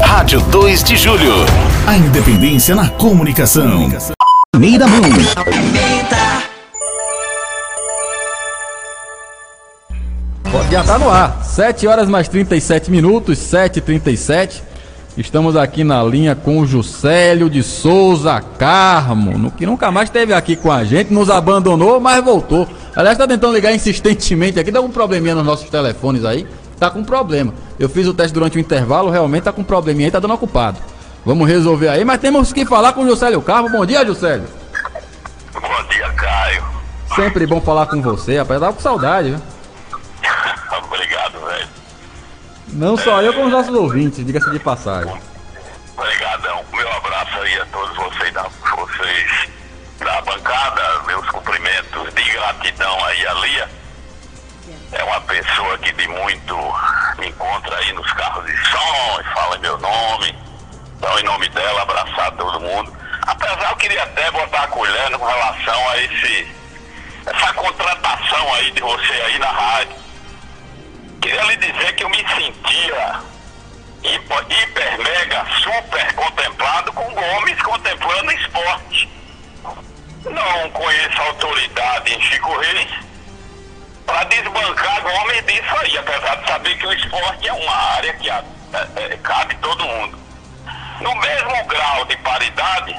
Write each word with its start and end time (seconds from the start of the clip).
Rádio 0.00 0.40
2 0.40 0.84
de 0.84 0.96
Julho. 0.96 1.32
A 1.86 1.96
independência 1.96 2.74
na 2.74 2.88
comunicação. 2.90 3.88
Neida 4.56 4.86
Moon. 4.86 5.02
Já 10.70 10.82
tá 10.82 10.98
no 10.98 11.08
ar. 11.08 11.44
7 11.44 11.86
horas 11.86 12.08
mais 12.08 12.28
37 12.28 12.90
minutos, 12.90 13.38
7h37. 13.38 14.62
Estamos 15.16 15.56
aqui 15.56 15.82
na 15.82 16.02
linha 16.02 16.34
com 16.34 16.60
o 16.60 16.66
Juscelio 16.66 17.48
de 17.48 17.62
Souza 17.62 18.38
Carmo, 18.58 19.50
que 19.52 19.64
nunca 19.64 19.90
mais 19.90 20.10
esteve 20.10 20.34
aqui 20.34 20.56
com 20.56 20.70
a 20.70 20.84
gente, 20.84 21.10
nos 21.10 21.30
abandonou, 21.30 21.98
mas 21.98 22.22
voltou. 22.22 22.68
Aliás, 22.94 23.16
está 23.16 23.26
tentando 23.26 23.54
ligar 23.54 23.72
insistentemente 23.74 24.60
aqui, 24.60 24.70
dá 24.70 24.82
um 24.82 24.90
probleminha 24.90 25.34
nos 25.34 25.46
nossos 25.46 25.70
telefones 25.70 26.22
aí, 26.22 26.46
tá 26.78 26.90
com 26.90 27.04
problema. 27.04 27.52
Eu 27.78 27.88
fiz 27.88 28.06
o 28.06 28.14
teste 28.14 28.32
durante 28.32 28.56
o 28.56 28.60
intervalo, 28.60 29.10
realmente 29.10 29.44
tá 29.44 29.52
com 29.52 29.64
probleminha 29.64 30.08
aí, 30.08 30.12
tá 30.12 30.20
dando 30.20 30.34
ocupado. 30.34 30.78
Vamos 31.24 31.48
resolver 31.48 31.88
aí, 31.88 32.04
mas 32.04 32.20
temos 32.20 32.52
que 32.52 32.64
falar 32.64 32.92
com 32.92 33.02
o 33.02 33.08
Juscelio 33.08 33.42
Carmo. 33.42 33.68
Bom 33.68 33.84
dia, 33.84 34.06
Juscelio. 34.06 34.48
Bom 35.52 35.82
dia, 35.90 36.08
Caio. 36.12 36.64
Sempre 37.16 37.46
bom 37.46 37.60
falar 37.60 37.86
com 37.86 38.00
você, 38.00 38.38
rapaz. 38.38 38.54
Eu 38.56 38.60
tava 38.60 38.72
com 38.74 38.80
saudade, 38.80 39.30
viu? 39.30 39.40
Obrigado, 40.84 41.44
velho. 41.46 41.68
Não 42.68 42.96
só 42.96 43.22
eu, 43.22 43.32
como 43.32 43.46
os 43.46 43.52
nossos 43.52 43.74
ouvintes, 43.74 44.24
diga-se 44.24 44.50
de 44.50 44.58
passagem. 44.58 45.12
Obrigadão. 45.96 46.60
Meu 46.72 46.92
abraço 46.92 47.38
aí 47.38 47.58
a 47.58 47.66
todos 47.66 47.96
vocês 47.96 48.32
da, 48.32 48.42
vocês 48.76 49.48
da 49.98 50.20
bancada, 50.22 50.82
meus 51.06 51.26
cumprimentos 51.30 52.14
de 52.14 52.32
gratidão 52.32 53.04
aí 53.04 53.26
a 53.26 53.34
Lia. 53.34 53.68
É 54.98 55.04
uma 55.04 55.20
pessoa 55.20 55.76
que 55.78 55.92
de 55.92 56.08
muito 56.08 56.56
me 57.18 57.28
encontra 57.28 57.76
aí 57.76 57.92
nos 57.92 58.10
carros 58.14 58.46
de 58.46 58.56
som 58.56 59.20
e 59.20 59.24
fala 59.34 59.58
meu 59.58 59.76
nome. 59.76 60.34
Então, 60.96 61.18
em 61.18 61.22
nome 61.22 61.46
dela, 61.50 61.82
abraçar 61.82 62.32
todo 62.32 62.60
mundo. 62.60 62.96
Apesar, 63.26 63.70
eu 63.70 63.76
queria 63.76 64.02
até 64.02 64.30
botar 64.30 64.62
a 64.62 64.68
colher 64.68 65.10
com 65.18 65.26
relação 65.26 65.88
a 65.90 65.98
esse, 65.98 66.48
essa 67.26 67.52
contratação 67.52 68.54
aí 68.54 68.70
de 68.70 68.80
você 68.80 69.12
aí 69.12 69.38
na 69.38 69.50
rádio. 69.50 69.96
Queria 71.20 71.42
lhe 71.42 71.56
dizer 71.56 71.94
que 71.94 72.04
eu 72.04 72.08
me 72.08 72.26
sentia 72.28 73.20
hiper, 74.02 74.46
hiper 74.48 74.98
mega, 74.98 75.44
super 75.62 76.14
contemplado 76.14 76.90
com 76.94 77.04
Gomes 77.12 77.62
contemplando 77.62 78.32
esporte. 78.32 79.10
Não 80.24 80.70
conheço 80.70 81.20
autoridade 81.20 82.14
em 82.14 82.20
Chico 82.22 82.56
Reis 82.58 83.05
para 84.06 84.24
desbancar 84.24 85.02
Gomes 85.02 85.44
disso 85.44 85.76
aí, 85.82 85.98
apesar 85.98 86.36
de 86.36 86.48
saber 86.48 86.78
que 86.78 86.86
o 86.86 86.92
esporte 86.92 87.48
é 87.48 87.52
uma 87.52 87.76
área 87.96 88.14
que 88.14 88.30
é, 88.30 88.44
é, 88.96 89.16
cabe 89.18 89.54
todo 89.56 89.84
mundo. 89.84 90.18
No 91.00 91.14
mesmo 91.16 91.64
grau 91.66 92.04
de 92.06 92.16
paridade, 92.18 92.96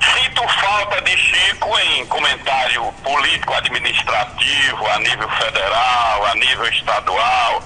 sinto 0.00 0.48
falta 0.48 1.00
de 1.00 1.16
Chico 1.16 1.78
em 1.78 2.06
comentário 2.06 2.92
político-administrativo 3.02 4.86
a 4.86 4.98
nível 4.98 5.28
federal, 5.30 6.26
a 6.26 6.34
nível 6.34 6.68
estadual 6.68 7.62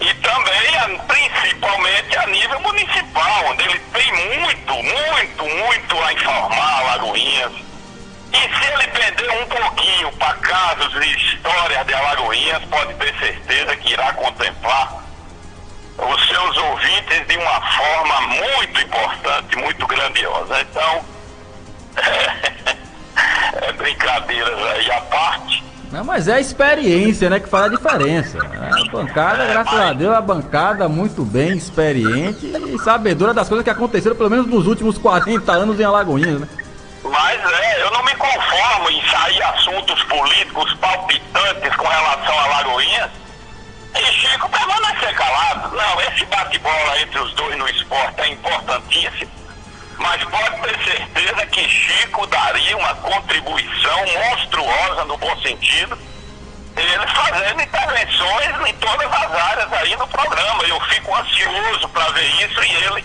e 0.00 0.14
também, 0.14 0.98
principalmente, 1.06 2.16
a 2.16 2.26
nível 2.26 2.60
municipal, 2.60 3.44
onde 3.50 3.64
ele 3.64 3.78
tem 3.92 4.12
muito, 4.12 4.72
muito, 4.72 5.44
muito 5.44 6.02
a 6.02 6.12
informar 6.14 6.80
Alagoinhas. 6.80 7.69
E 8.32 8.36
se 8.36 8.72
ele 8.72 8.86
perder 8.88 9.30
um 9.42 9.46
pouquinho 9.46 10.12
para 10.12 10.34
casos 10.34 10.94
e 11.04 11.16
histórias 11.16 11.86
de 11.86 11.94
Alagoinhas, 11.94 12.64
pode 12.66 12.94
ter 12.94 13.14
certeza 13.18 13.76
que 13.76 13.92
irá 13.92 14.12
contemplar 14.12 15.00
os 15.98 16.28
seus 16.28 16.56
ouvintes 16.56 17.26
de 17.26 17.36
uma 17.36 17.60
forma 17.60 18.20
muito 18.20 18.80
importante, 18.80 19.56
muito 19.56 19.86
grandiosa. 19.86 20.60
Então, 20.60 21.04
é, 23.62 23.72
brincadeiras 23.72 24.58
aí 24.58 24.90
à 24.92 25.00
parte. 25.02 25.64
Não, 25.90 26.04
mas 26.04 26.28
é 26.28 26.34
a 26.34 26.40
experiência, 26.40 27.28
né, 27.28 27.40
que 27.40 27.48
faz 27.48 27.64
a 27.64 27.68
diferença. 27.68 28.38
A 28.38 28.90
bancada, 28.92 29.44
graças 29.44 29.80
a 29.80 29.92
Deus, 29.92 30.14
a 30.14 30.20
bancada 30.20 30.88
muito 30.88 31.24
bem 31.24 31.56
experiente 31.56 32.46
e 32.46 32.78
sabedora 32.78 33.34
das 33.34 33.48
coisas 33.48 33.64
que 33.64 33.70
aconteceram, 33.70 34.14
pelo 34.14 34.30
menos 34.30 34.46
nos 34.46 34.68
últimos 34.68 34.96
40 34.96 35.50
anos 35.50 35.80
em 35.80 35.84
Alagoinhas, 35.84 36.40
né? 36.40 36.48
Eu 37.80 37.90
não 37.92 38.02
me 38.02 38.14
conformo 38.14 38.90
em 38.90 39.08
sair 39.08 39.42
assuntos 39.42 40.02
políticos 40.02 40.74
palpitantes 40.74 41.74
com 41.76 41.88
relação 41.88 42.38
a 42.38 42.42
Alagoinhas 42.42 43.10
e 43.94 44.04
Chico 44.12 44.50
permanecer 44.50 45.14
calado. 45.14 45.74
Não, 45.74 46.00
esse 46.02 46.26
bate-bola 46.26 47.00
entre 47.00 47.18
os 47.20 47.32
dois 47.32 47.56
no 47.56 47.66
esporte 47.70 48.20
é 48.20 48.28
importantíssimo. 48.28 49.30
Mas 49.96 50.22
pode 50.24 50.60
ter 50.60 50.78
certeza 50.84 51.46
que 51.46 51.66
Chico 51.70 52.26
daria 52.26 52.76
uma 52.76 52.94
contribuição 52.96 54.04
monstruosa 54.28 55.06
no 55.06 55.16
bom 55.16 55.34
sentido, 55.40 55.98
ele 56.76 57.06
fazendo 57.06 57.62
intervenções 57.62 58.68
em 58.68 58.74
todas 58.74 59.10
as 59.10 59.32
áreas 59.32 59.72
aí 59.72 59.96
no 59.96 60.06
programa. 60.06 60.64
Eu 60.64 60.78
fico 60.82 61.16
ansioso 61.16 61.88
para 61.88 62.10
ver 62.10 62.28
isso 62.44 62.62
e 62.62 62.74
ele 62.84 63.04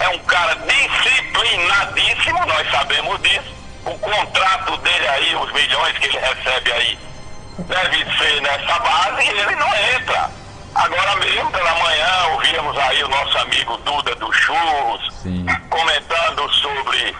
é 0.00 0.08
um 0.10 0.18
cara 0.18 0.54
disciplinadíssimo, 0.54 2.44
nós 2.44 2.70
sabemos 2.70 3.22
disso. 3.22 3.55
O 3.86 3.98
contrato 3.98 4.76
dele 4.78 5.08
aí, 5.08 5.36
os 5.36 5.52
milhões 5.52 5.96
que 5.98 6.06
ele 6.06 6.18
recebe 6.18 6.72
aí, 6.72 6.98
deve 7.58 8.18
ser 8.18 8.42
nessa 8.42 8.78
base 8.80 9.22
e 9.22 9.28
ele 9.28 9.54
não 9.54 9.74
entra. 9.94 10.30
Agora 10.74 11.16
mesmo, 11.16 11.50
pela 11.52 11.74
manhã, 11.76 12.26
ouvíamos 12.32 12.76
aí 12.76 13.02
o 13.02 13.08
nosso 13.08 13.38
amigo 13.38 13.76
Duda 13.78 14.14
do 14.16 14.30
Churros 14.32 15.14
Sim. 15.22 15.46
comentando 15.70 16.52
sobre 16.54 17.16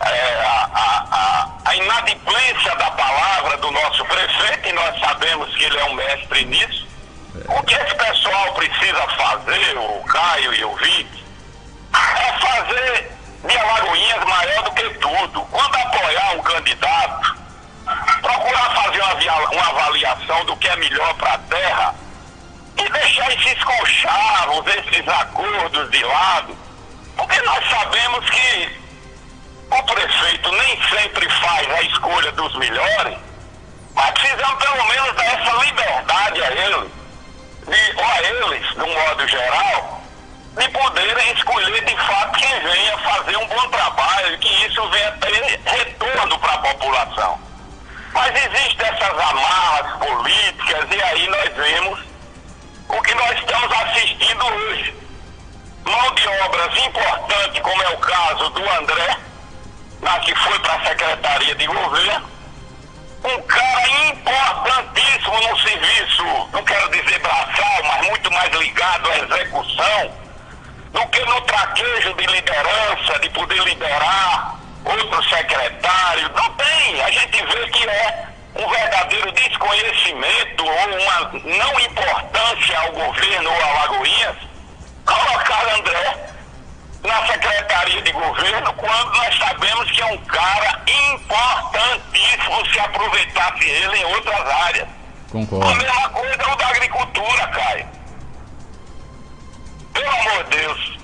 é, 0.00 0.44
a, 0.46 0.70
a, 0.72 1.06
a, 1.10 1.70
a 1.70 1.76
inadimplência 1.76 2.74
da 2.76 2.90
palavra 2.92 3.56
do 3.58 3.70
nosso 3.70 4.04
prefeito, 4.04 4.68
e 4.68 4.72
nós 4.72 4.98
sabemos 5.00 5.54
que 5.56 5.64
ele 5.64 5.78
é 5.78 5.84
um 5.84 5.94
mestre 5.94 6.44
nisso. 6.44 6.86
O 7.48 7.62
que 7.64 7.74
esse 7.74 7.94
pessoal 7.94 8.54
precisa 8.54 9.08
fazer, 9.08 9.76
o 9.76 10.04
Caio 10.04 10.54
e 10.54 10.64
o 10.64 10.76
Vic, 10.76 11.24
é 11.92 12.32
fazer 12.38 13.17
de 13.44 13.56
Alagoinhas 13.56 14.24
maior 14.24 14.62
do 14.64 14.70
que 14.72 14.88
tudo. 14.98 15.40
Quando 15.42 15.76
apoiar 15.76 16.34
um 16.34 16.42
candidato, 16.42 17.36
procurar 18.20 18.70
fazer 18.74 19.00
uma, 19.02 19.50
uma 19.50 19.68
avaliação 19.68 20.44
do 20.44 20.56
que 20.56 20.68
é 20.68 20.76
melhor 20.76 21.14
para 21.14 21.34
a 21.34 21.38
terra 21.38 21.94
e 22.76 22.88
deixar 22.90 23.32
esses 23.32 23.62
conchavos, 23.64 24.64
esses 24.66 25.08
acordos 25.08 25.90
de 25.90 26.04
lado, 26.04 26.56
porque 27.16 27.40
nós 27.42 27.68
sabemos 27.68 28.30
que 28.30 28.78
o 29.70 29.82
prefeito 29.82 30.52
nem 30.52 30.82
sempre 30.88 31.28
faz 31.30 31.70
a 31.70 31.82
escolha 31.82 32.32
dos 32.32 32.54
melhores, 32.56 33.18
mas 33.94 34.10
precisamos 34.12 34.64
pelo 34.64 34.84
menos 34.86 35.14
dar 35.14 35.26
essa 35.26 35.64
liberdade 35.64 36.42
a 36.42 36.50
ele, 36.52 36.90
de, 37.66 37.96
ou 37.96 38.04
a 38.04 38.22
eles, 38.22 38.74
de 38.74 38.82
um 38.82 38.94
modo 38.94 39.28
geral, 39.28 39.87
de 40.58 40.68
poderem 40.70 41.32
escolher 41.32 41.84
de 41.84 41.96
fato 41.96 42.38
quem 42.38 42.60
venha 42.60 42.98
fazer 42.98 43.36
um 43.36 43.46
bom 43.46 43.68
trabalho 43.68 44.34
e 44.34 44.38
que 44.38 44.66
isso 44.66 44.88
venha 44.88 45.12
ter 45.12 45.60
retorno 45.64 46.38
para 46.38 46.52
a 46.52 46.58
população. 46.58 47.38
Mas 48.12 48.34
existem 48.34 48.88
essas 48.88 49.18
amarras 49.18 49.98
políticas 49.98 50.86
e 50.90 51.02
aí 51.02 51.28
nós 51.28 51.54
vemos 51.54 52.00
o 52.88 53.02
que 53.02 53.14
nós 53.14 53.38
estamos 53.38 53.72
assistindo 53.72 54.46
hoje. 54.46 54.94
Mão 55.84 56.14
de 56.14 56.28
obras 56.28 56.76
importantes, 56.84 57.62
como 57.62 57.82
é 57.82 57.88
o 57.90 57.98
caso 57.98 58.50
do 58.50 58.70
André, 58.70 59.16
na 60.02 60.18
que 60.20 60.34
foi 60.34 60.58
para 60.58 60.74
a 60.74 60.86
Secretaria 60.86 61.54
de 61.54 61.66
Governo, 61.66 62.30
um 63.24 63.42
cara 63.42 63.88
importantíssimo 64.08 65.40
no 65.40 65.58
serviço, 65.58 66.24
não 66.52 66.64
quero 66.64 66.90
dizer 66.90 67.18
braçal, 67.20 67.82
mas 67.84 68.08
muito 68.08 68.32
mais 68.32 68.52
ligado 68.52 69.10
à 69.10 69.18
execução, 69.18 70.27
do 70.92 71.06
que 71.08 71.24
no 71.24 71.40
traquejo 71.42 72.14
de 72.14 72.26
liderança, 72.26 73.18
de 73.20 73.30
poder 73.30 73.62
liderar 73.64 74.58
outro 74.84 75.22
secretário. 75.28 76.30
Não 76.34 76.50
tem. 76.54 77.02
A 77.02 77.10
gente 77.10 77.44
vê 77.44 77.68
que 77.68 77.88
é 77.88 78.26
um 78.54 78.68
verdadeiro 78.68 79.30
desconhecimento 79.32 80.64
ou 80.64 80.70
uma 80.70 81.30
não 81.44 81.80
importância 81.80 82.78
ao 82.80 82.92
governo 82.92 83.50
ou 83.50 83.62
a 83.62 83.72
Lagoinhas 83.80 84.36
colocar 85.04 85.74
André 85.78 86.16
na 87.02 87.26
Secretaria 87.26 88.02
de 88.02 88.12
Governo 88.12 88.72
quando 88.74 89.12
nós 89.16 89.38
sabemos 89.38 89.90
que 89.90 90.02
é 90.02 90.06
um 90.06 90.18
cara 90.18 90.80
importantíssimo 90.86 92.66
se 92.72 92.80
aproveitasse 92.80 93.64
ele 93.64 93.96
em 93.98 94.04
outras 94.04 94.48
áreas. 94.48 94.88
A 94.88 95.32
Concordo. 95.32 95.74
mesma 95.74 96.08
coisa 96.10 96.42
é 96.42 96.52
o 96.52 96.56
da 96.56 96.68
agricultura, 96.68 97.46
Caio. 97.48 97.86
Pelo 100.08 100.30
amor 100.30 100.44
de 100.44 100.56
Deus. 100.56 100.98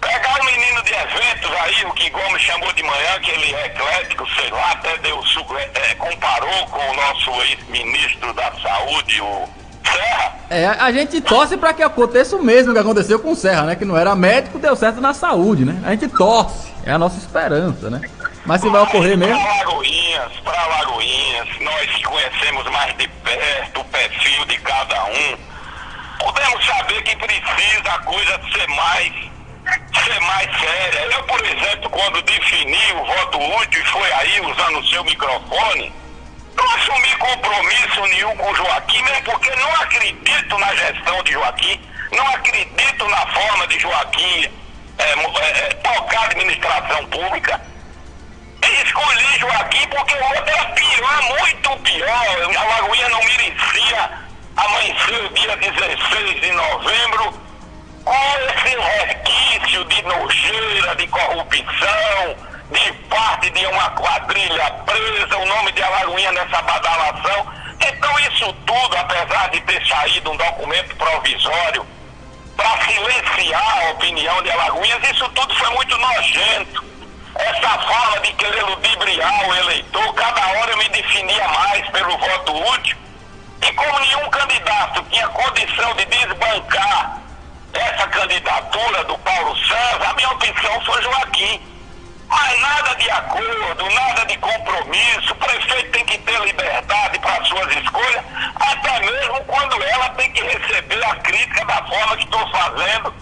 Pegar 0.00 0.40
um 0.40 0.44
menino 0.44 0.82
de 0.82 0.94
eventos 0.94 1.50
aí, 1.60 1.84
o 1.84 1.92
que 1.92 2.10
Gomes 2.10 2.42
chamou 2.42 2.72
de 2.72 2.82
manhã, 2.82 3.20
que 3.22 3.30
ele 3.30 3.54
é 3.54 3.66
eclético, 3.66 4.26
sei 4.34 4.50
lá, 4.50 4.72
até 4.72 4.96
deu, 4.98 5.22
é, 5.58 5.90
é, 5.90 5.94
comparou 5.94 6.66
com 6.68 6.90
o 6.90 6.94
nosso 6.94 7.30
ex-ministro 7.42 8.32
da 8.32 8.50
Saúde, 8.62 9.20
o 9.20 9.48
Serra. 9.84 10.36
É, 10.48 10.66
a 10.66 10.90
gente 10.90 11.20
torce 11.20 11.56
para 11.56 11.74
que 11.74 11.82
aconteça 11.82 12.34
o 12.36 12.42
mesmo 12.42 12.72
que 12.72 12.78
aconteceu 12.78 13.18
com 13.18 13.32
o 13.32 13.36
Serra, 13.36 13.62
né? 13.64 13.76
Que 13.76 13.84
não 13.84 13.96
era 13.96 14.14
médico, 14.16 14.58
deu 14.58 14.74
certo 14.74 15.00
na 15.00 15.12
saúde, 15.12 15.64
né? 15.64 15.80
A 15.84 15.90
gente 15.90 16.08
torce, 16.08 16.72
é 16.84 16.92
a 16.92 16.98
nossa 16.98 17.18
esperança, 17.18 17.90
né? 17.90 18.00
Mas 18.46 18.62
se 18.62 18.68
vai 18.70 18.82
ocorrer 18.82 19.18
mesmo. 19.18 19.38
Para 19.38 19.56
Lagoinhas, 19.56 20.32
para 20.42 20.66
Lagoinhas, 20.66 21.48
nós 21.60 22.02
conhecemos 22.02 22.64
mais 22.70 22.96
de 22.96 23.06
perto 23.06 23.80
o 23.80 23.84
perfil 23.84 24.44
de 24.46 24.58
cada 24.58 25.04
um, 25.04 25.36
podemos 26.18 26.66
saber 26.66 27.02
que 27.02 27.16
precisa 27.90 27.94
a 27.94 27.98
coisa 27.98 28.40
ser 28.52 28.68
mais, 28.68 29.12
ser 30.04 30.20
mais 30.20 30.60
séria. 30.60 31.00
Eu, 31.12 31.22
por 31.24 31.44
exemplo, 31.44 31.90
quando 31.90 32.22
defini 32.22 32.92
o 32.92 33.04
voto 33.04 33.38
útil 33.38 33.82
e 33.82 33.86
foi 33.86 34.12
aí 34.12 34.40
usando 34.40 34.78
o 34.78 34.86
seu 34.86 35.04
microfone, 35.04 35.92
não 36.54 36.64
assumi 36.74 37.16
compromisso 37.16 38.00
nenhum 38.02 38.36
com 38.36 38.50
o 38.50 38.54
Joaquim, 38.54 39.02
mesmo 39.02 39.22
porque 39.24 39.50
não 39.56 39.70
acredito 39.76 40.58
na 40.58 40.74
gestão 40.74 41.22
de 41.24 41.32
Joaquim, 41.32 41.80
não 42.12 42.26
acredito 42.28 43.08
na 43.08 43.26
forma 43.26 43.66
de 43.66 43.78
Joaquim 43.78 44.50
é, 44.98 45.12
é, 45.12 45.74
tocar 45.74 46.20
a 46.20 46.26
administração 46.26 47.06
pública. 47.06 47.60
Escolhi 48.84 49.38
Joaquim 49.38 49.86
porque 49.88 50.14
o 50.14 50.24
outro 50.24 50.48
era 50.48 50.64
pior, 50.66 51.22
muito 51.22 51.76
pior. 51.78 52.56
A 52.56 52.64
Lagoinha 52.64 53.08
não 53.08 53.22
merecia 53.24 54.10
amanhecer 54.56 55.24
o 55.24 55.28
dia 55.34 55.56
16 55.56 56.40
de 56.40 56.52
novembro 56.52 57.49
com 58.04 58.14
esse 58.48 58.76
resquício 58.76 59.84
de 59.84 60.02
nojeira, 60.02 60.96
de 60.96 61.06
corrupção, 61.08 62.36
de 62.70 62.92
parte 63.08 63.50
de 63.50 63.66
uma 63.66 63.90
quadrilha 63.90 64.70
presa, 64.86 65.38
o 65.38 65.46
nome 65.46 65.72
de 65.72 65.82
Alagoinha 65.82 66.32
nessa 66.32 66.62
badalação. 66.62 67.46
Então 67.80 68.18
isso 68.20 68.52
tudo, 68.66 68.96
apesar 68.96 69.50
de 69.50 69.60
ter 69.62 69.86
saído 69.86 70.30
um 70.30 70.36
documento 70.36 70.96
provisório 70.96 71.86
para 72.56 72.84
silenciar 72.84 73.86
a 73.86 73.90
opinião 73.90 74.42
de 74.42 74.50
Alagoinhas, 74.50 75.10
isso 75.10 75.28
tudo 75.30 75.54
foi 75.54 75.70
muito 75.70 75.96
nojento. 75.96 76.84
Essa 77.34 77.78
fala 77.78 78.20
de 78.20 78.32
querer 78.34 78.62
ludibriar 78.64 79.48
o 79.48 79.54
eleitor, 79.54 80.14
cada 80.14 80.46
hora 80.58 80.72
eu 80.72 80.76
me 80.76 80.88
definia 80.88 81.48
mais 81.48 81.88
pelo 81.90 82.18
voto 82.18 82.72
útil. 82.72 82.96
E 83.62 83.72
como 83.72 83.98
nenhum 84.00 84.28
candidato 84.30 85.02
tinha 85.10 85.28
condição 85.28 85.94
de 85.94 86.04
desbancar 86.06 87.20
essa 87.72 88.06
candidatura 88.08 89.04
do 89.04 89.18
Paulo 89.18 89.56
César, 89.58 90.10
a 90.10 90.14
minha 90.14 90.30
opção 90.30 90.80
foi 90.84 91.02
Joaquim. 91.02 91.60
Mas 92.28 92.60
nada 92.60 92.94
de 92.94 93.10
acordo, 93.10 93.90
nada 93.92 94.24
de 94.26 94.36
compromisso. 94.38 95.32
O 95.32 95.34
prefeito 95.34 95.90
tem 95.90 96.04
que 96.04 96.18
ter 96.18 96.40
liberdade 96.44 97.18
para 97.18 97.44
suas 97.44 97.74
escolhas, 97.76 98.24
até 98.54 99.00
mesmo 99.00 99.44
quando 99.46 99.82
ela 99.82 100.08
tem 100.10 100.30
que 100.32 100.42
receber 100.42 101.04
a 101.04 101.16
crítica 101.16 101.64
da 101.64 101.82
forma 101.86 102.16
que 102.16 102.24
estou 102.24 102.48
fazendo 102.50 103.12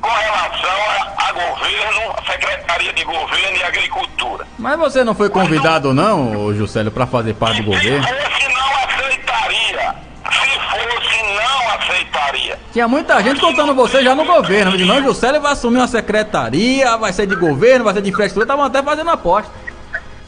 com 0.00 0.08
relação 0.08 0.70
a, 1.16 1.28
a 1.28 1.32
governo, 1.32 2.14
a 2.16 2.32
Secretaria 2.32 2.92
de 2.92 3.04
Governo 3.04 3.56
e 3.56 3.62
Agricultura. 3.62 4.46
Mas 4.58 4.78
você 4.78 5.04
não 5.04 5.14
foi 5.14 5.30
convidado 5.30 5.94
não, 5.94 6.52
Juscelio, 6.54 6.90
para 6.90 7.06
fazer 7.06 7.34
parte 7.34 7.62
do 7.62 7.70
governo? 7.70 8.04
Se 8.04 8.14
fosse, 8.14 8.48
não 8.52 8.76
aceitaria. 8.84 9.94
Se 10.32 10.60
fosse, 10.60 11.22
não 11.22 11.74
aceitaria. 11.74 12.58
Tinha 12.76 12.86
muita 12.86 13.22
gente 13.22 13.40
contando 13.40 13.74
você 13.74 14.04
já 14.04 14.14
no 14.14 14.26
governo. 14.26 14.76
Não, 14.76 15.02
Juscelio 15.02 15.40
vai 15.40 15.52
assumir 15.52 15.78
uma 15.78 15.88
secretaria, 15.88 16.94
vai 16.98 17.10
ser 17.10 17.26
de 17.26 17.34
governo, 17.34 17.86
vai 17.86 17.94
ser 17.94 18.02
de 18.02 18.10
infraestrutura, 18.10 18.44
estavam 18.44 18.66
até 18.66 18.82
fazendo 18.82 19.08
aposta. 19.08 19.50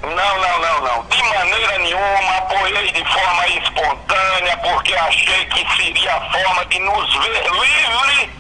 Não, 0.01 0.09
não, 0.09 0.59
não, 0.59 0.81
não. 0.81 1.05
De 1.11 1.23
maneira 1.25 1.79
nenhuma, 1.79 2.37
apoiei 2.39 2.91
de 2.91 3.05
forma 3.05 3.49
espontânea, 3.49 4.57
porque 4.63 4.95
achei 4.95 5.45
que 5.45 5.77
seria 5.77 6.15
a 6.15 6.21
forma 6.23 6.65
de 6.65 6.79
nos 6.79 7.15
ver 7.17 7.43
livre 7.53 8.31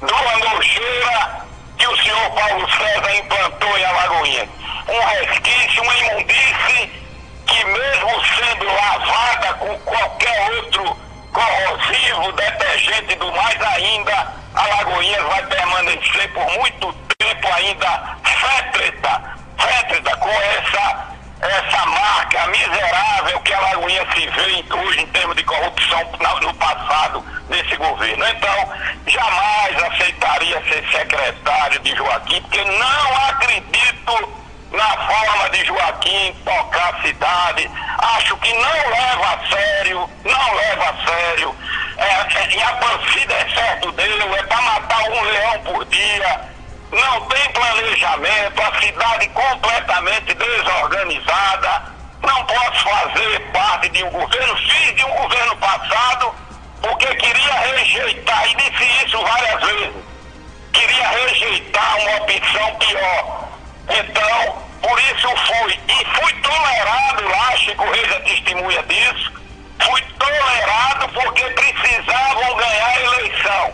do 0.00 0.48
nojeira 0.48 1.44
que 1.76 1.86
o 1.86 1.96
senhor 1.98 2.30
Paulo 2.30 2.66
César 2.70 3.14
implantou 3.14 3.76
em 3.76 3.84
Alagoinha. 3.84 4.48
Um 4.88 5.06
resquício, 5.20 5.82
uma 5.82 5.94
imundice 5.94 6.90
que 7.46 7.64
mesmo 7.66 8.24
sendo 8.40 8.64
lavada 8.64 9.52
com 9.58 9.78
qualquer 9.80 10.50
outro 10.54 11.04
corrosivo, 11.34 12.32
detergente 12.32 13.16
do 13.16 13.30
mais 13.32 13.60
ainda, 13.60 14.32
Alagoinhas 14.54 15.22
vai 15.24 15.46
permanecer 15.46 16.32
por 16.32 16.48
muito 16.52 16.92
tempo 17.18 17.48
ainda 17.52 18.16
fétrida, 18.24 19.22
fétrida 19.58 20.16
com 20.16 20.30
essa, 20.30 21.08
essa 21.42 21.86
marca 21.86 22.46
miserável 22.46 23.40
que 23.40 23.52
a 23.52 23.58
Alagoinha 23.58 24.06
se 24.14 24.26
vê 24.28 24.64
hoje 24.72 25.00
em 25.00 25.06
termos 25.08 25.36
de 25.36 25.42
corrupção 25.42 26.00
no 26.40 26.54
passado 26.54 27.20
desse 27.48 27.76
governo. 27.76 28.24
Então, 28.28 28.72
jamais 29.06 29.82
aceitaria 29.82 30.62
ser 30.68 30.88
secretário 30.90 31.80
de 31.80 31.96
Joaquim, 31.96 32.40
porque 32.42 32.64
não 32.64 33.28
acredito 33.28 34.43
na 34.74 35.06
forma 35.06 35.50
de 35.50 35.64
Joaquim 35.64 36.34
tocar 36.44 36.94
a 36.94 37.02
cidade. 37.02 37.70
Acho 37.98 38.36
que 38.38 38.52
não 38.52 38.90
leva 38.90 39.34
a 39.34 39.48
sério, 39.48 40.10
não 40.24 40.54
leva 40.54 40.84
a 40.90 41.06
sério. 41.06 41.54
É, 41.96 42.04
é, 42.04 42.56
e 42.56 42.62
a 42.62 42.72
torcida 42.76 43.34
é 43.34 43.48
certo 43.54 43.92
dele, 43.92 44.24
é 44.36 44.42
para 44.42 44.62
matar 44.62 45.02
um 45.02 45.22
leão 45.22 45.58
por 45.64 45.84
dia. 45.86 46.40
Não 46.90 47.20
tem 47.26 47.52
planejamento, 47.52 48.62
a 48.62 48.80
cidade 48.80 49.28
completamente 49.28 50.34
desorganizada. 50.34 51.94
Não 52.22 52.44
posso 52.46 52.84
fazer 52.84 53.40
parte 53.52 53.88
de 53.90 54.02
um 54.04 54.10
governo, 54.10 54.56
fiz 54.56 54.94
de 54.94 55.04
um 55.04 55.10
governo 55.10 55.56
passado, 55.56 56.34
porque 56.80 57.06
queria 57.16 57.52
rejeitar, 57.52 58.46
e 58.50 58.54
disse 58.56 59.06
isso 59.06 59.18
várias 59.22 59.60
vezes, 59.60 59.94
queria 60.72 61.08
rejeitar 61.08 61.96
uma 61.98 62.16
opção 62.16 62.74
pior. 62.76 63.48
Então, 63.88 64.63
por 64.82 64.98
isso 65.00 65.28
fui. 65.28 65.80
E 65.88 66.04
fui 66.04 66.32
tolerado 66.42 67.28
lá, 67.28 67.56
Chico 67.56 67.84
Reis 67.90 68.12
é 68.12 68.20
testemunha 68.20 68.82
disso. 68.84 69.32
Fui 69.80 70.00
tolerado 70.18 71.08
porque 71.08 71.42
precisavam 71.44 72.56
ganhar 72.56 72.88
a 72.88 73.00
eleição. 73.00 73.72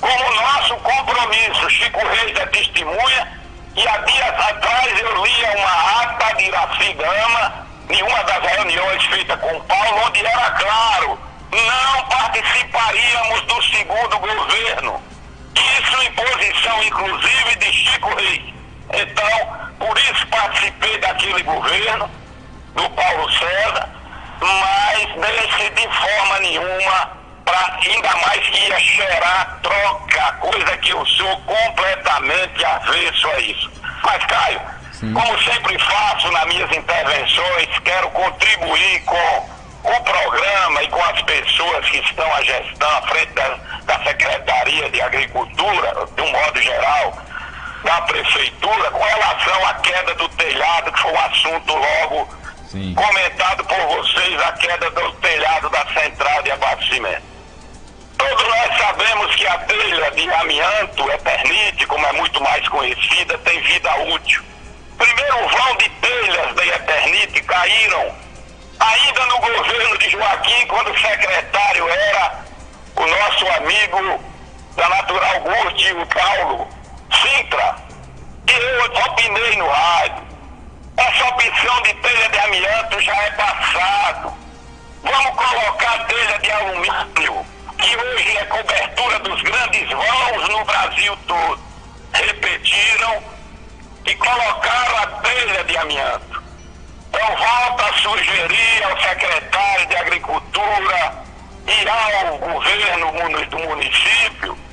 Como 0.00 0.34
nosso 0.34 0.76
compromisso, 0.76 1.70
Chico 1.70 2.00
Reis 2.06 2.38
é 2.38 2.46
testemunha. 2.46 3.36
E 3.76 3.88
há 3.88 3.96
dias 3.98 4.40
atrás 4.40 5.00
eu 5.00 5.24
lia 5.24 5.50
uma 5.58 6.02
ata 6.02 6.34
de 6.36 6.44
Iraci 6.46 6.92
Gama, 6.94 7.66
em 7.90 8.02
uma 8.02 8.22
das 8.24 8.42
reuniões 8.42 9.04
feitas 9.04 9.38
com 9.40 9.60
Paulo, 9.60 10.06
onde 10.06 10.24
era 10.24 10.50
claro, 10.52 11.18
não 11.52 12.02
participaríamos 12.08 13.42
do 13.42 13.62
segundo 13.62 14.18
governo. 14.18 15.02
Isso 15.54 16.02
em 16.02 16.12
posição, 16.12 16.82
inclusive, 16.82 17.56
de 17.56 17.72
Chico 17.72 18.14
Reis. 18.14 18.54
Então, 18.92 19.65
por 19.78 19.98
isso 19.98 20.26
participei 20.28 20.98
daquele 20.98 21.42
governo, 21.42 22.10
do 22.74 22.90
Paulo 22.90 23.32
César, 23.32 23.88
mas 24.40 25.28
deixe 25.28 25.70
de 25.70 25.88
forma 25.88 26.38
nenhuma, 26.40 27.10
para 27.44 27.78
ainda 27.84 28.16
mais 28.16 28.46
que 28.48 28.68
ia 28.68 28.78
cheirar 28.78 29.58
troca, 29.62 30.32
coisa 30.40 30.76
que 30.78 30.90
eu 30.90 31.04
sou 31.06 31.40
completamente 31.42 32.64
avesso 32.64 33.28
a 33.30 33.40
isso. 33.40 33.70
Mas, 34.02 34.24
Caio, 34.26 34.60
Sim. 34.92 35.12
como 35.12 35.42
sempre 35.42 35.78
faço 35.78 36.30
nas 36.32 36.44
minhas 36.46 36.70
intervenções, 36.70 37.78
quero 37.84 38.10
contribuir 38.10 39.04
com 39.04 39.56
o 39.84 40.02
programa 40.02 40.82
e 40.82 40.88
com 40.88 41.02
as 41.04 41.22
pessoas 41.22 41.88
que 41.88 41.98
estão 41.98 42.34
à 42.34 42.42
gestão 42.42 42.90
à 42.90 43.02
frente 43.02 43.32
da, 43.32 43.58
da 43.84 44.04
Secretaria 44.04 44.90
de 44.90 45.00
Agricultura, 45.00 46.06
de 46.14 46.22
um 46.22 46.32
modo 46.32 46.60
geral, 46.60 47.18
da 47.86 48.02
prefeitura 48.02 48.90
com 48.90 49.02
relação 49.02 49.66
à 49.66 49.74
queda 49.74 50.14
do 50.16 50.28
telhado, 50.30 50.92
que 50.92 51.00
foi 51.00 51.12
um 51.12 51.20
assunto 51.20 51.72
logo 51.72 52.28
Sim. 52.68 52.94
comentado 52.94 53.64
por 53.64 53.78
vocês, 53.78 54.42
a 54.42 54.52
queda 54.54 54.90
do 54.90 55.12
telhado 55.12 55.70
da 55.70 55.86
central 55.94 56.42
de 56.42 56.50
abastecimento. 56.50 57.22
Todos 58.18 58.48
nós 58.48 58.76
sabemos 58.78 59.36
que 59.36 59.46
a 59.46 59.58
telha 59.58 60.10
de 60.10 60.30
amianto, 60.30 61.10
Eternite, 61.12 61.86
como 61.86 62.04
é 62.06 62.12
muito 62.14 62.42
mais 62.42 62.66
conhecida, 62.68 63.38
tem 63.38 63.60
vida 63.60 63.94
útil. 64.14 64.42
Primeiro 64.98 65.48
vão 65.48 65.76
de 65.76 65.88
telhas 65.88 66.54
da 66.56 66.66
Eternite 66.66 67.40
caíram 67.42 68.14
ainda 68.80 69.26
no 69.26 69.38
governo 69.38 69.98
de 69.98 70.10
Joaquim, 70.10 70.66
quando 70.66 70.90
o 70.90 70.98
secretário 70.98 71.88
era 71.88 72.44
o 72.96 73.06
nosso 73.06 73.46
amigo 73.58 74.20
da 74.74 74.88
Natural 74.88 75.40
Gusti, 75.40 75.92
o 75.92 76.06
Paulo, 76.06 76.75
Sintra, 77.12 77.76
que 78.46 78.54
eu 78.54 78.84
opinei 78.84 79.56
no 79.56 79.68
rádio. 79.68 80.24
Essa 80.96 81.24
opção 81.28 81.82
de 81.82 81.94
telha 81.94 82.28
de 82.28 82.38
amianto 82.38 83.00
já 83.00 83.14
é 83.14 83.30
passado. 83.32 84.32
Vamos 85.02 85.30
colocar 85.30 86.06
telha 86.06 86.38
de 86.38 86.50
alumínio, 86.50 87.46
que 87.78 87.96
hoje 87.96 88.36
é 88.36 88.44
cobertura 88.46 89.18
dos 89.20 89.42
grandes 89.42 89.88
vãos 89.90 90.48
no 90.48 90.64
Brasil 90.64 91.16
todo. 91.26 91.60
Repetiram 92.12 93.22
e 94.06 94.14
colocaram 94.14 94.98
a 94.98 95.06
telha 95.20 95.64
de 95.64 95.76
amianto. 95.76 96.42
Então 97.10 97.36
volta 97.36 97.84
a 97.84 97.92
sugerir 97.98 98.84
ao 98.84 99.00
secretário 99.00 99.86
de 99.86 99.96
Agricultura 99.96 101.24
e 101.66 101.88
ao 101.88 102.38
governo 102.38 103.46
do 103.46 103.58
município 103.58 104.65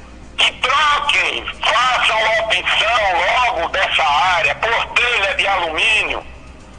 que 0.43 0.51
troquem, 0.59 1.45
façam 1.61 2.17
opção 2.39 3.55
logo 3.55 3.69
dessa 3.69 4.03
área 4.03 4.53
por 4.55 4.85
telha 4.87 5.35
de 5.35 5.47
alumínio, 5.47 6.25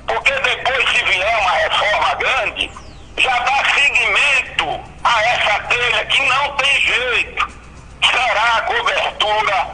porque 0.07 0.33
depois 0.33 0.91
se 0.91 1.03
vier 1.05 1.39
uma 1.41 1.53
reforma 1.53 2.15
grande, 2.17 2.71
já 3.17 3.39
dá 3.39 3.65
seguimento 3.75 4.81
a 5.03 5.23
essa 5.23 5.61
telha 5.61 6.05
que 6.07 6.23
não 6.27 6.57
tem 6.57 6.81
jeito. 6.83 7.55
Será 8.05 8.57
a 8.59 8.63
cobertura 8.63 9.67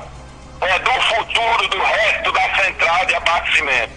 é, 0.61 0.79
do 0.79 0.93
futuro 0.93 1.69
do 1.69 1.83
resto 1.83 2.33
da 2.33 2.63
central 2.63 3.07
de 3.07 3.15
abastecimento. 3.17 3.93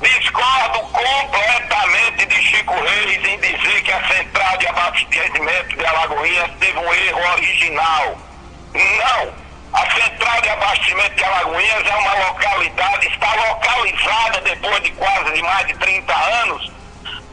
Discordo 0.00 0.78
completamente 0.80 2.24
de 2.24 2.42
Chico 2.42 2.74
Reis 2.74 3.22
em 3.22 3.38
dizer 3.38 3.82
que 3.82 3.92
a 3.92 4.02
central 4.08 4.56
de 4.56 4.66
abastecimento 4.66 5.76
de 5.76 5.84
Alagoinhas 5.84 6.50
teve 6.58 6.78
um 6.78 6.94
erro 6.94 7.32
original. 7.32 8.29
Não! 8.74 9.50
A 9.72 9.88
central 9.94 10.40
de 10.42 10.48
abastecimento 10.48 11.14
de 11.14 11.24
Alagoinhas 11.24 11.86
é 11.86 11.94
uma 11.96 12.14
localidade, 12.26 13.06
está 13.06 13.34
localizada 13.34 14.40
depois 14.40 14.82
de 14.82 14.90
quase 14.92 15.32
de 15.32 15.42
mais 15.42 15.66
de 15.68 15.74
30 15.74 16.12
anos, 16.12 16.72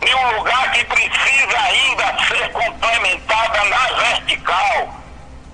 em 0.01 0.15
um 0.15 0.38
lugar 0.38 0.72
que 0.72 0.86
precisa 0.86 1.60
ainda 1.60 2.15
ser 2.27 2.51
complementada 2.51 3.63
na 3.65 3.88
vertical. 3.88 4.96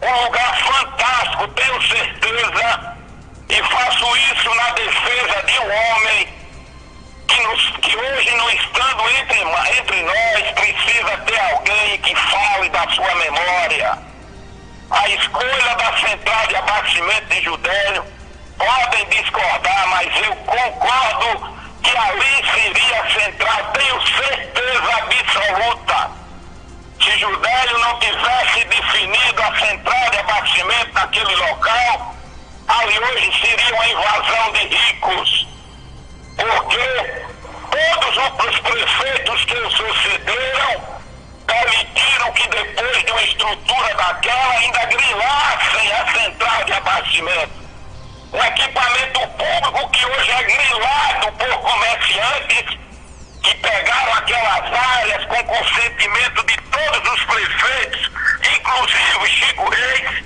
Um 0.02 0.24
lugar 0.26 0.58
fantástico, 0.58 1.48
tenho 1.50 1.82
certeza, 1.84 2.98
e 3.48 3.64
faço 3.64 4.18
isso 4.18 4.56
na 4.56 4.70
defesa 4.72 5.44
de 5.46 5.60
um 5.60 5.74
homem 5.74 6.28
que, 7.28 7.42
nos, 7.44 7.70
que 7.82 7.96
hoje, 7.96 8.36
não 8.36 8.50
estando 8.50 9.10
entre, 9.10 9.40
entre 9.78 10.04
nós, 10.04 10.52
precisa 10.52 11.18
ter 11.26 11.40
alguém 11.40 11.98
que 12.00 12.14
fale 12.16 12.70
da 12.70 12.90
sua 12.90 13.16
memória. 13.16 14.13
A 14.90 15.10
escolha 15.10 15.76
da 15.76 15.98
central 15.98 16.48
de 16.48 16.56
abastecimento 16.56 17.26
de 17.26 17.42
Judélio, 17.42 18.06
podem 18.58 19.06
discordar, 19.10 19.88
mas 19.90 20.26
eu 20.26 20.36
concordo 20.36 21.56
que 21.82 21.98
ali 21.98 22.46
seria 22.54 23.02
a 23.02 23.10
central, 23.12 23.72
tenho 23.74 24.02
certeza 24.08 24.96
absoluta. 24.98 26.12
Se 27.02 27.18
Judélio 27.18 27.78
não 27.80 28.00
tivesse 28.00 28.64
definido 28.66 29.42
a 29.42 29.60
central 29.60 30.10
de 30.12 30.18
abastecimento 30.20 30.94
naquele 30.94 31.36
local, 31.36 32.16
ali 32.68 33.00
hoje 33.00 33.40
seria 33.42 33.76
uma 33.76 33.88
invasão 33.88 34.52
de 34.54 34.68
ricos 34.68 35.54
porque 36.36 37.26
todos 37.72 38.18
os 38.18 38.60
prefeitos 38.60 39.46
que 39.46 39.56
o 39.56 39.72
sucederam 39.72 40.93
permitiram 41.54 42.32
que 42.32 42.48
depois 42.50 43.04
de 43.04 43.12
uma 43.12 43.24
estrutura 43.24 43.96
daquela 43.96 44.54
ainda 44.54 44.86
grilassem 44.86 45.94
a 45.94 46.14
central 46.14 46.64
de 46.66 46.74
abastecimento. 46.74 47.64
Um 48.34 48.44
equipamento 48.44 49.20
público 49.20 49.90
que 49.92 50.06
hoje 50.06 50.32
é 50.32 50.44
grilado 50.44 51.32
por 51.34 51.58
comerciantes 51.60 52.78
que 53.44 53.56
pegaram 53.58 54.14
aquelas 54.14 54.74
áreas 54.74 55.26
com 55.26 55.44
consentimento 55.44 56.44
de 56.46 56.58
todos 56.58 57.14
os 57.14 57.24
prefeitos, 57.26 58.12
inclusive 58.56 59.28
Chico 59.28 59.70
Reis, 59.70 60.24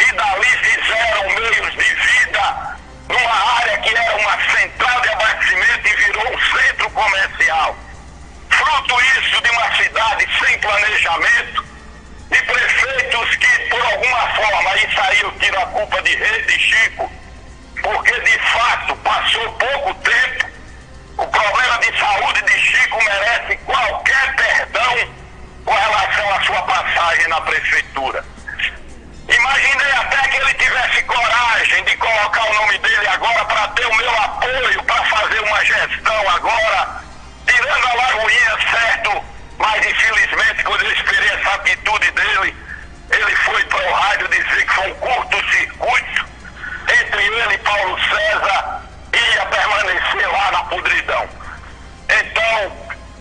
e 0.00 0.12
dali 0.12 0.44
fizeram 0.44 1.28
meios 1.30 1.72
de 1.72 1.94
vida 1.94 2.76
numa 3.08 3.58
área 3.60 3.78
que 3.78 3.96
era 3.96 4.16
uma 4.16 4.58
central 4.58 5.00
de 5.00 5.08
abastecimento 5.08 5.88
e 5.88 5.96
virou 5.96 6.34
um 6.34 6.58
centro 6.58 6.90
comercial. 6.90 7.85
Fruto 8.66 9.00
isso 9.00 9.40
de 9.42 9.50
uma 9.50 9.76
cidade 9.76 10.26
sem 10.40 10.58
planejamento, 10.58 11.64
de 12.32 12.42
prefeitos 12.42 13.36
que, 13.36 13.58
por 13.70 13.80
alguma 13.80 14.28
forma, 14.30 14.70
aí 14.72 15.20
eu 15.20 15.30
tiro 15.38 15.60
a 15.60 15.66
culpa 15.66 16.02
de 16.02 16.16
Rei 16.16 16.42
de 16.42 16.58
Chico, 16.58 17.12
porque 17.80 18.20
de 18.22 18.38
fato 18.40 18.96
passou 18.96 19.52
pouco 19.52 19.94
tempo, 19.94 20.50
o 21.16 21.26
problema 21.28 21.78
de 21.78 21.96
saúde 21.96 22.42
de 22.42 22.58
Chico 22.58 23.04
merece 23.04 23.56
qualquer 23.58 24.34
perdão 24.34 25.14
com 25.64 25.74
relação 25.74 26.34
à 26.34 26.40
sua 26.42 26.62
passagem 26.62 27.28
na 27.28 27.40
prefeitura. 27.42 28.24
Imaginei 29.28 29.92
até 29.92 30.28
que 30.28 30.36
ele 30.38 30.54
tivesse 30.54 31.02
coragem 31.04 31.84
de 31.84 31.96
colocar 31.98 32.50
o 32.50 32.54
nome 32.54 32.78
dele 32.78 33.08
agora 33.08 33.44
para 33.44 33.68
ter 33.68 33.86
o 33.86 33.94
meu 33.94 34.22
apoio, 34.22 34.82
para 34.82 35.04
fazer 35.04 35.40
uma 35.40 35.64
gestão 35.64 36.30
agora, 36.30 37.05
tirando 37.66 38.00
a 38.00 38.70
certo, 38.70 39.24
mas 39.58 39.86
infelizmente 39.86 40.64
quando 40.64 40.82
eu 40.82 40.92
esperei 40.92 41.28
essa 41.30 41.54
atitude 41.54 42.10
dele, 42.12 42.56
ele 43.10 43.36
foi 43.36 43.64
para 43.64 43.90
o 43.90 43.92
rádio 43.92 44.28
dizer 44.28 44.66
que 44.66 44.72
foi 44.72 44.90
um 44.90 44.94
curto-circuito 44.94 46.26
entre 46.88 47.24
ele 47.24 47.54
e 47.54 47.58
Paulo 47.58 47.98
César 48.00 48.82
ia 49.12 49.46
permanecer 49.46 50.32
lá 50.32 50.50
na 50.52 50.64
podridão. 50.64 51.28
Então, 52.08 52.72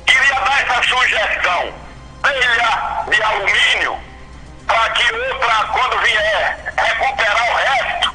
queria 0.05 0.39
dar 0.41 0.61
essa 0.61 0.83
sugestão. 0.83 1.73
Telha 2.23 3.05
de 3.09 3.23
alumínio 3.23 3.99
para 4.67 4.89
que 4.91 5.13
outra, 5.13 5.55
quando 5.73 5.99
vier 5.99 6.73
recuperar 6.77 7.51
o 7.51 7.55
resto, 7.55 8.13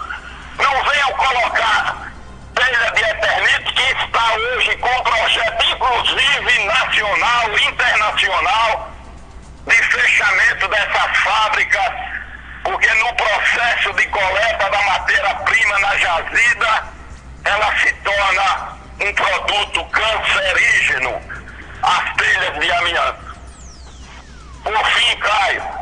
não 0.58 0.84
venham 0.84 1.12
colocar 1.12 2.10
telha 2.54 2.90
de 2.92 3.02
Eternite, 3.02 3.72
que 3.72 3.82
está 3.82 4.34
hoje 4.34 4.76
com 4.76 5.02
projeto, 5.02 5.64
inclusive 5.64 6.64
nacional, 6.64 7.58
internacional, 7.58 8.90
de 9.66 9.76
fechamento 9.76 10.68
dessas 10.68 11.08
fábricas, 11.22 11.92
porque 12.64 12.92
no 12.94 13.14
processo 13.14 13.92
de 13.94 14.06
coleta 14.08 14.70
da 14.70 14.82
matéria-prima 14.82 15.78
na 15.78 15.96
jazida, 15.96 16.84
ela 17.44 17.78
se 17.78 17.92
torna 17.94 18.78
um 19.00 19.14
produto 19.14 19.84
cancerígeno, 19.86 21.20
as 21.82 22.16
telhas 22.16 22.60
de 22.60 22.72
amianto. 22.72 23.30
Por 24.62 24.86
fim, 24.86 25.16
Caio, 25.16 25.80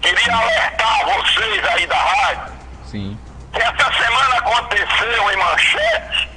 Queria 0.00 0.34
alertar 0.34 1.04
vocês 1.04 1.64
aí 1.66 1.86
da 1.86 1.96
rádio. 1.96 2.52
Sim. 2.86 3.18
Que 3.52 3.60
essa 3.60 3.92
semana 3.92 4.36
aconteceu 4.36 5.32
em 5.32 5.36
manchete 5.36 6.30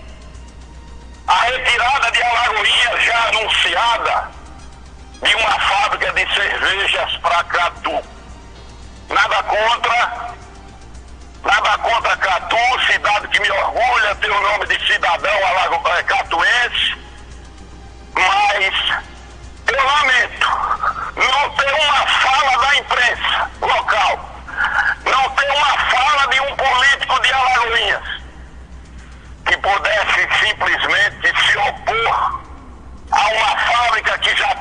a 1.26 1.42
retirada 1.46 2.12
de 2.12 2.22
Alagoinhas 2.22 3.04
já 3.04 3.28
anunciada 3.30 4.32
de 5.22 5.36
uma 5.36 5.60
fábrica 5.60 6.12
de 6.12 6.34
cervejas 6.34 7.16
para 7.18 7.44
Catu. 7.46 8.04
Nada 9.14 9.44
contra, 9.44 10.36
nada 11.44 11.78
contra 11.78 12.18
Catu, 12.18 12.58
cidade 12.92 13.28
que 13.28 13.40
me 13.42 13.52
orgulha 13.52 14.16
ter 14.16 14.32
o 14.32 14.42
nome 14.42 14.66
de 14.66 14.88
cidadão 14.88 15.48
alago, 15.48 15.88
é, 15.90 16.04
catuense, 16.04 16.98
mas 18.16 19.04
eu 19.68 19.86
lamento 19.86 20.48
não 21.16 21.50
ter 21.52 21.74
uma 21.74 22.08
fala 22.08 22.58
da 22.58 22.76
imprensa 22.76 23.52
local, 23.62 24.30
não 25.06 25.30
ter 25.30 25.52
uma 25.52 25.78
fala 25.78 26.28
de 26.30 26.40
um 26.40 26.56
político 26.56 27.22
de 27.22 27.34
Alagoinhas 27.34 28.24
que 29.46 29.58
pudesse 29.58 30.46
simplesmente 30.46 31.34
se 31.46 31.58
opor 31.58 32.42
a 33.12 33.28
uma 33.28 33.58
fábrica 33.58 34.18
que 34.18 34.36
já 34.36 34.53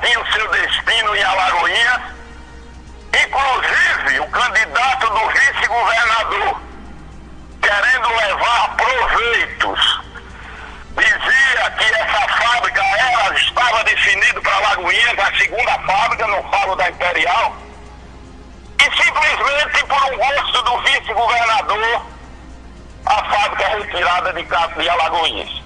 de 25.30 25.61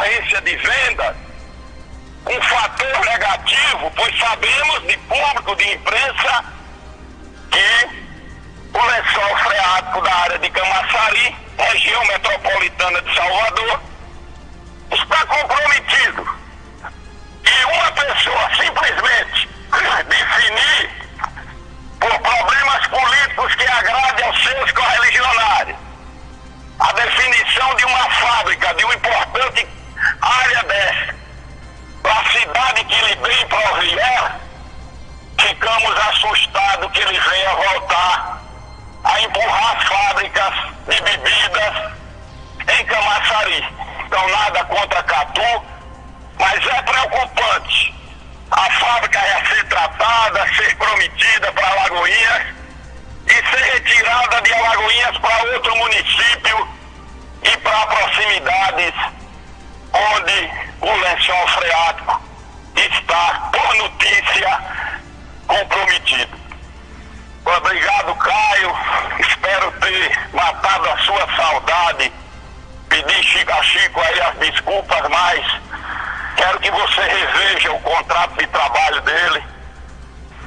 concorrência 0.00 0.40
de 0.40 0.56
venda 0.56 1.16
um 2.26 2.42
fator 2.42 3.04
negativo, 3.06 3.92
pois 3.96 4.18
sabemos 4.18 4.82
de 4.86 4.96
público, 4.98 5.56
de 5.56 5.72
imprensa, 5.72 6.44
que 7.50 7.88
o 8.72 8.86
lençol 8.86 9.36
freático 9.38 10.00
da 10.02 10.14
área 10.14 10.38
de 10.38 10.50
Camaçari, 10.50 11.36
região 11.58 12.04
metropolitana 12.06 13.02
de 13.02 13.14
Salvador, 13.14 13.80
está 14.92 15.26
comprometido. 15.26 16.40
E 17.44 17.64
uma 17.64 17.92
pessoa 17.92 18.50
simplesmente 18.56 19.48
definir 20.08 20.90
por 21.98 22.18
problemas 22.20 22.86
políticos 22.86 23.54
que 23.54 23.66
agradem 23.66 24.26
aos 24.26 24.44
seus 24.44 24.72
correligionários 24.72 25.76
a 26.80 26.92
definição 26.92 27.74
de 27.76 27.84
uma 27.84 28.10
fábrica 28.10 28.74
de 28.74 28.84
uma 28.84 28.94
importante 28.94 29.66
área 30.22 30.62
dessa 30.64 31.14
para 32.02 32.18
a 32.18 32.32
cidade 32.32 32.84
que 32.84 32.94
ele 32.94 33.16
bem 33.16 33.46
provier, 33.48 34.32
ficamos 35.38 35.98
assustados 36.08 36.90
que 36.92 37.00
ele 37.00 37.20
venha 37.20 37.54
voltar 37.54 38.42
a 39.04 39.20
empurrar 39.20 39.88
fábricas 39.88 40.54
de 40.88 41.02
bebidas 41.02 41.92
em 42.78 42.84
Camaçari. 42.86 43.66
Então 44.06 44.28
nada 44.28 44.64
contra 44.64 45.02
Catu, 45.02 45.62
mas 46.38 46.66
é 46.66 46.82
preocupante 46.82 48.00
a 48.50 48.70
fábrica 48.72 49.18
ia 49.18 49.46
ser 49.46 49.64
tratada, 49.68 50.54
ser 50.56 50.76
prometida 50.76 51.52
para 51.52 51.68
Alagoinhas 51.68 52.46
e 53.26 53.32
ser 53.32 53.72
retirada 53.74 54.42
de 54.42 54.52
Alagoinhas 54.52 55.18
para 55.18 55.52
outro 55.52 55.76
município 55.76 56.68
e 57.44 57.56
para 57.58 57.86
proximidades 57.86 58.94
onde 60.00 60.50
o 60.80 60.96
lençol 60.96 61.48
freático 61.48 62.20
está, 62.76 63.50
por 63.52 63.76
notícia, 63.76 64.60
comprometido. 65.46 66.38
Obrigado, 67.44 68.14
Caio. 68.16 68.76
Espero 69.18 69.72
ter 69.80 70.18
matado 70.32 70.90
a 70.90 70.98
sua 70.98 71.26
saudade. 71.36 72.12
Pedir 72.88 73.50
a 73.50 73.62
Chico 73.62 74.00
aí 74.00 74.20
as 74.20 74.36
desculpas, 74.36 75.08
mas 75.08 75.60
Quero 76.40 76.58
que 76.60 76.70
você 76.70 77.02
reveja 77.02 77.70
o 77.70 77.80
contrato 77.80 78.34
de 78.38 78.46
trabalho 78.46 79.00
dele 79.02 79.44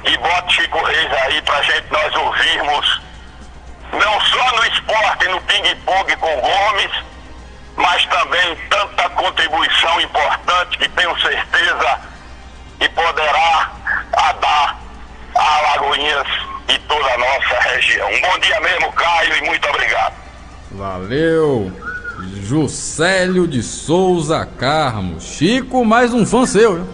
e 0.02 0.18
bote 0.18 0.54
Chico 0.54 0.82
Reis 0.82 1.12
aí 1.12 1.40
pra 1.42 1.62
gente 1.62 1.86
nós 1.92 2.16
ouvirmos, 2.16 3.00
não 3.92 4.20
só 4.22 4.56
no 4.56 4.66
esporte, 4.66 5.28
no 5.28 5.40
ping-pong 5.42 6.16
com 6.16 6.40
Gomes, 6.40 6.90
mas 7.76 8.04
também 8.06 8.56
tanta 8.70 9.08
contribuição 9.10 10.00
importante 10.00 10.78
que 10.78 10.88
tenho 10.90 11.18
certeza 11.20 12.00
que 12.78 12.88
poderá 12.90 13.72
dar 14.40 14.80
a 15.34 15.58
Alagoinhas 15.58 16.26
e 16.68 16.78
toda 16.80 17.14
a 17.14 17.18
nossa 17.18 17.60
região. 17.70 18.08
Um 18.08 18.20
bom 18.20 18.38
dia 18.38 18.60
mesmo, 18.60 18.92
Caio, 18.92 19.36
e 19.36 19.46
muito 19.46 19.68
obrigado. 19.68 20.14
Valeu! 20.72 21.72
Juscelio 22.42 23.46
de 23.46 23.62
Souza 23.62 24.46
Carmo. 24.46 25.20
Chico, 25.20 25.84
mais 25.84 26.14
um 26.14 26.24
fã 26.24 26.46
seu, 26.46 26.76
viu? 26.76 26.86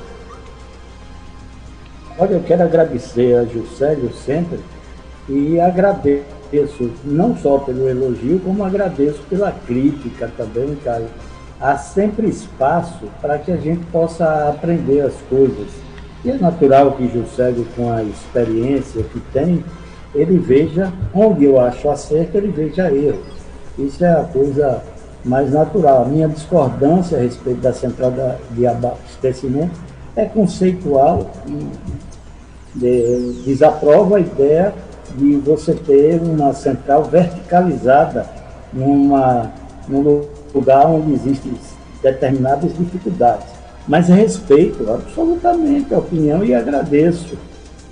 Olha, 2.19 2.33
eu 2.33 2.43
quero 2.43 2.63
agradecer 2.63 3.35
a 3.37 3.45
Juscelio 3.45 4.13
sempre 4.15 4.61
e 5.29 5.61
agradeço 5.61 6.40
não 7.04 7.37
só 7.37 7.59
pelo 7.59 7.88
elogio, 7.88 8.40
como 8.40 8.64
agradeço 8.64 9.23
pela 9.28 9.52
crítica 9.52 10.30
também, 10.37 10.76
Caio. 10.85 11.07
Há 11.60 11.76
sempre 11.76 12.28
espaço 12.28 13.06
para 13.21 13.39
que 13.39 13.52
a 13.52 13.56
gente 13.56 13.84
possa 13.86 14.49
aprender 14.49 15.02
as 15.02 15.15
coisas. 15.28 15.69
E 16.25 16.30
é 16.30 16.39
natural 16.39 16.93
que 16.93 17.08
Juscelio, 17.08 17.67
com 17.76 17.93
a 17.93 18.02
experiência 18.02 19.02
que 19.02 19.21
tem, 19.32 19.65
ele 20.15 20.39
veja 20.39 20.93
onde 21.15 21.45
eu 21.45 21.60
acho 21.60 21.89
acerto, 21.89 22.36
ele 22.36 22.49
veja 22.49 22.91
erro. 22.93 23.21
Isso 23.78 24.04
é 24.04 24.13
a 24.13 24.25
coisa 24.25 24.82
mais 25.25 25.52
natural. 25.52 26.02
A 26.02 26.08
minha 26.08 26.28
discordância 26.28 27.19
a 27.19 27.21
respeito 27.21 27.60
da 27.60 27.73
central 27.73 28.13
de 28.50 28.67
abastecimento 28.67 29.78
é 30.17 30.25
conceitual 30.25 31.30
e 31.47 31.69
de, 32.75 33.43
desaprova 33.45 34.17
a 34.17 34.21
ideia 34.21 34.75
de 35.17 35.37
você 35.37 35.75
ter 35.75 36.21
uma 36.21 36.53
central 36.53 37.05
verticalizada 37.05 38.27
numa, 38.73 39.53
num 39.89 40.23
lugar 40.55 40.87
onde 40.87 41.13
existem 41.13 41.53
determinadas 42.03 42.77
dificuldades. 42.77 43.47
Mas 43.87 44.09
respeito 44.09 44.91
absolutamente 44.91 45.93
a 45.95 45.99
opinião 45.99 46.45
e 46.45 46.55
agradeço 46.55 47.37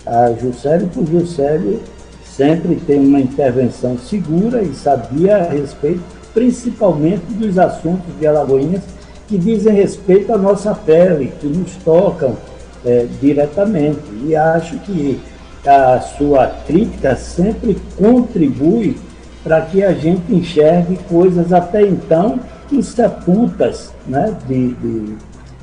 a 0.06 0.32
Juscelio 0.32 0.88
por 0.88 1.06
Juscelio 1.06 1.80
sempre 2.24 2.76
tem 2.76 3.00
uma 3.00 3.20
intervenção 3.20 3.98
segura 3.98 4.62
e 4.62 4.72
sabia 4.72 5.38
a 5.38 5.42
respeito 5.50 6.00
principalmente 6.32 7.24
dos 7.32 7.58
assuntos 7.58 8.16
de 8.18 8.26
Alagoinhas 8.26 8.82
que 9.26 9.36
dizem 9.36 9.74
respeito 9.74 10.32
à 10.32 10.38
nossa 10.38 10.72
pele, 10.74 11.32
que 11.40 11.46
nos 11.46 11.74
tocam 11.84 12.36
é, 12.84 13.06
diretamente. 13.20 14.00
E 14.24 14.36
acho 14.36 14.78
que 14.78 15.20
a 15.68 16.00
sua 16.00 16.46
crítica 16.66 17.14
sempre 17.14 17.76
contribui 17.96 18.96
para 19.44 19.60
que 19.60 19.84
a 19.84 19.92
gente 19.92 20.34
enxergue 20.34 20.98
coisas 21.08 21.52
até 21.52 21.82
então 21.82 22.40
insepultas, 22.72 23.92
né? 24.06 24.34
De, 24.46 24.74
de, 24.74 25.16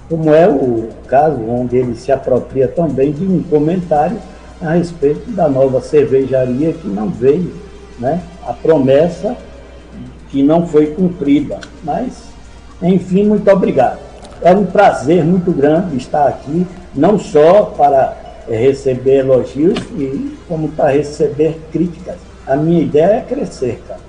como 0.07 0.33
é 0.33 0.47
o 0.47 0.89
caso 1.07 1.41
onde 1.49 1.77
ele 1.77 1.95
se 1.95 2.11
apropria 2.11 2.67
também 2.67 3.11
de 3.11 3.25
um 3.25 3.41
comentário 3.43 4.17
a 4.61 4.73
respeito 4.73 5.31
da 5.31 5.49
nova 5.49 5.81
cervejaria 5.81 6.73
que 6.73 6.87
não 6.87 7.09
veio, 7.09 7.53
né? 7.99 8.21
A 8.45 8.53
promessa 8.53 9.35
que 10.29 10.43
não 10.43 10.67
foi 10.67 10.87
cumprida. 10.87 11.59
Mas, 11.83 12.23
enfim, 12.81 13.25
muito 13.25 13.49
obrigado. 13.49 13.99
É 14.41 14.53
um 14.53 14.65
prazer 14.65 15.23
muito 15.23 15.51
grande 15.51 15.97
estar 15.97 16.27
aqui, 16.27 16.67
não 16.93 17.17
só 17.17 17.63
para 17.63 18.24
receber 18.47 19.19
elogios, 19.19 19.77
e 19.97 20.37
como 20.47 20.69
para 20.69 20.91
receber 20.91 21.57
críticas. 21.71 22.17
A 22.45 22.55
minha 22.55 22.81
ideia 22.81 23.17
é 23.17 23.21
crescer, 23.21 23.81
cara. 23.87 23.99